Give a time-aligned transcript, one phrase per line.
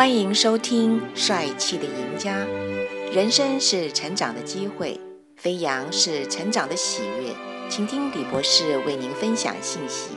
[0.00, 2.46] 欢迎收听《帅气的赢家》。
[3.14, 4.98] 人生是成长的机会，
[5.36, 7.34] 飞扬是成长的喜悦。
[7.68, 10.16] 请听李博士为您分享信息。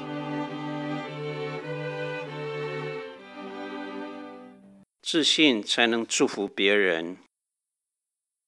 [5.02, 7.18] 自信才能祝福别人。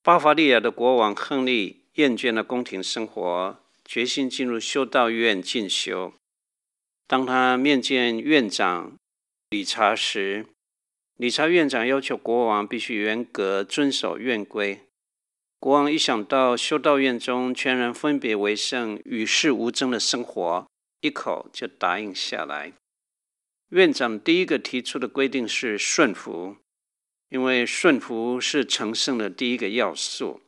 [0.02, 6.14] 巴伐利亚的国王亨利厌倦了宫廷生活，决心进入修道院进修。
[7.06, 8.94] 当他面见院长
[9.50, 10.46] 理查时，
[11.18, 14.82] 理查院长要求国王必须严格遵守院规。
[15.60, 20.68] 国王一想到修道院中全人分别为圣、与世无争的生活，
[21.00, 22.74] 一口就答应下来。
[23.70, 26.58] 院长第一个提出的规定是顺服，
[27.30, 30.42] 因为顺服是成圣的第一个要素。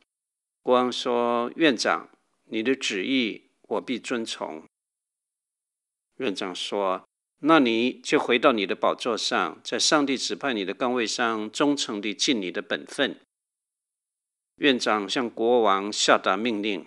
[0.62, 2.10] 国王说：“院长，
[2.44, 4.62] 你的旨意我必遵从。”
[6.18, 7.04] 院长说
[7.40, 13.16] ：“那你就回到你的宝座上，在上帝指派你的岗位上，忠诚地尽你的本分。”
[14.56, 16.84] 院长向国王下达命令。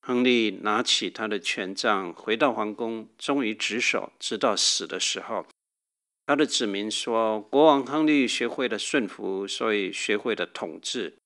[0.00, 5.44] 亨利拿起他的权杖，回到皇宫，忠于职守，直到死的时候。
[6.24, 11.16] 他的子民说：“国王亨利学会了顺服，所以学会了统治。”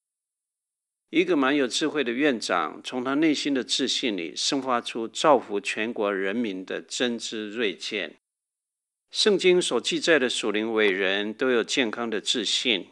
[1.11, 8.15] 一个蛮有智慧的院长，从他内心的自信里生发出造福全国人民的真知锐见。
[9.11, 12.87] 圣经所记载的属灵伟人都有健康的自信。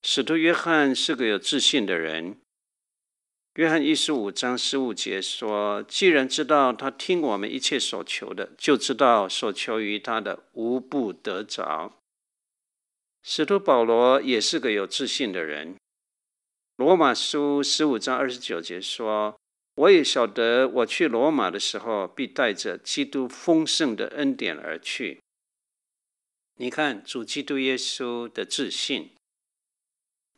[0.00, 2.38] 使徒约翰是个有自信的人。
[3.54, 11.98] 约翰一十五章十五节说：“既然知道他听我们一切所求的，就知道所求于他的无不得着。”
[13.20, 15.74] 使徒保罗也是个有自信的人。
[16.76, 19.36] 罗马书十五章二十九节说
[19.74, 25.20] ：“我也晓得，我去罗马的时候，必带着基督丰盛的恩典而去。”
[26.62, 29.10] 你看，主基督耶稣的自信。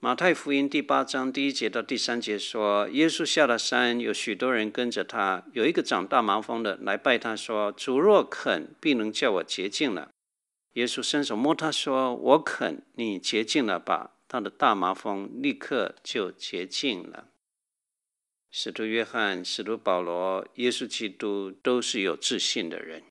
[0.00, 5.44] 马太福音第八章第一节到第三节说：“耶稣下了山，有许多人跟着他。
[5.52, 10.12] 有一个长大麻风的来拜他说：‘主若肯，必能叫我洁净了。’
[10.72, 17.28] 耶稣伸手摸他说：‘我肯，你洁净了吧。’”他的大麻风立刻就洁净了。
[18.50, 23.02] 使徒约翰、使徒保罗、耶稣基督都是有自信的人。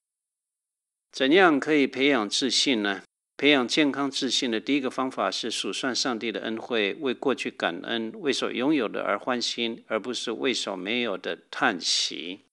[1.13, 3.03] 怎样可以培养自信呢？
[3.37, 12.45] 培养健康自信的第一个方法是数算上帝的恩惠，为过去感恩，为所拥有的而欢心，而不是为所没有的叹息。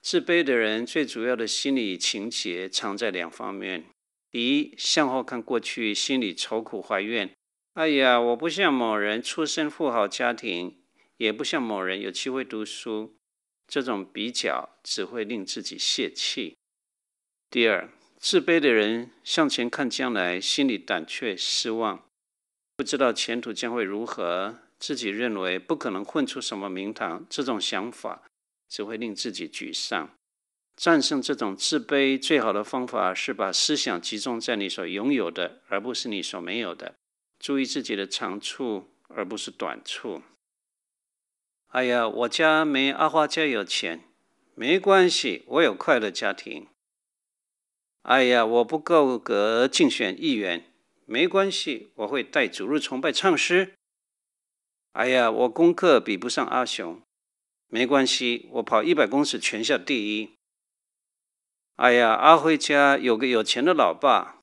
[0.00, 3.86] 自卑的人最主要的心理情结藏在两方面。
[4.30, 7.32] 第一，向后看过去，心里愁苦怀怨。
[7.72, 10.78] 哎呀，我不像某人出身富豪家庭，
[11.16, 13.16] 也不像某人有机会读书。
[13.66, 16.54] 这种比较只会令自己泄气。
[17.54, 17.88] 第二，
[18.18, 22.04] 自卑的人向前看将来，心里胆怯失望，
[22.74, 27.24] 不知道前途将会如何，自己认为不可能混出什么名堂。
[27.30, 28.24] 这种想法
[28.68, 30.10] 只会令自己沮丧。
[30.76, 36.96] 战胜这种自卑最好的方法是把思想集中在你所拥有的，而不是你所没有的。
[37.38, 40.22] 注意自己的长处，而不是短处。
[41.68, 44.00] 哎呀，我家没阿花家有钱，
[44.56, 46.66] 没关系，我有快乐家庭。
[48.04, 50.70] 哎呀，我不够格竞选议员，
[51.06, 53.72] 没关系，我会带主日崇拜唱诗。
[54.92, 57.00] 哎呀，我功课比不上阿雄，
[57.68, 60.34] 没关系，我跑一百公尺全校第一。
[61.76, 64.38] 哎呀，阿辉家有个有钱的老爸，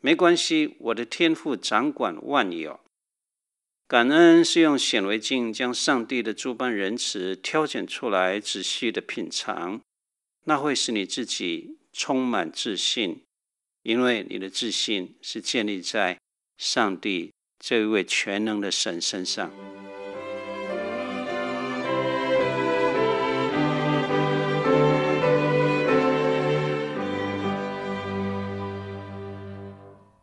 [0.00, 2.80] 没关系，我的天赋掌管万有。
[3.86, 9.82] 感恩是用显微镜将上帝的诸般仁慈挑选出来，仔细的品尝，
[10.44, 13.22] 那会使你自己充满自信，
[13.82, 16.18] 因为你的自信是建立在
[16.56, 19.52] 上帝这一位全能的神身上。